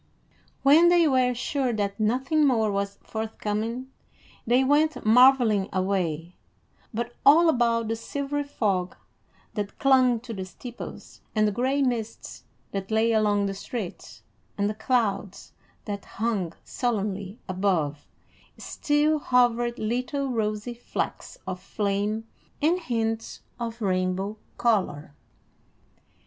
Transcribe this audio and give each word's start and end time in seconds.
When 0.63 0.89
they 0.89 1.07
were 1.07 1.35
sure 1.35 1.73
that 1.73 1.99
nothing 1.99 2.43
more 2.43 2.71
was 2.71 2.97
forthcoming, 3.03 3.91
they 4.47 4.63
went 4.63 5.05
marveling 5.05 5.69
away; 5.71 6.35
but 6.91 7.13
all 7.23 7.47
about 7.49 7.87
the 7.87 7.95
silvery 7.95 8.43
fog 8.43 8.95
that 9.53 9.77
clung 9.77 10.19
to 10.21 10.33
the 10.33 10.43
steeples, 10.43 11.21
and 11.35 11.47
the 11.47 11.51
gray 11.51 11.83
mists 11.83 12.45
that 12.71 12.89
lay 12.89 13.11
along 13.11 13.45
the 13.45 13.53
streets, 13.53 14.23
and 14.57 14.67
the 14.67 14.73
clouds 14.73 15.53
that 15.85 16.03
hung 16.05 16.53
sullenly 16.63 17.37
above, 17.47 18.07
still 18.57 19.19
hovered 19.19 19.77
little 19.77 20.29
rosy 20.29 20.73
flecks 20.73 21.37
of 21.45 21.59
flame 21.59 22.27
and 22.59 22.79
hints 22.79 23.41
of 23.59 23.79
rainbow 23.83 24.39
color. 24.57 25.13